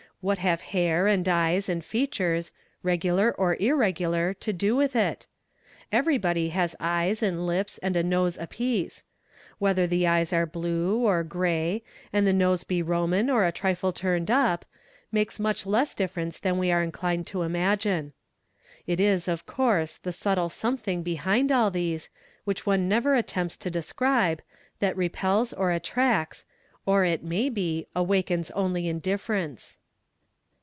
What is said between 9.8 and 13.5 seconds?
the eyes be blue, or gray, and the nose be Roman or